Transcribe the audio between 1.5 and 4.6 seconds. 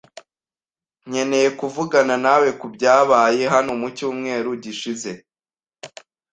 kuvugana nawe kubyabaye hano mucyumweru